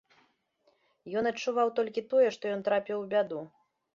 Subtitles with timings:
[1.21, 3.39] Ён адчуваў толькі тое, што ён трапіў у бяду.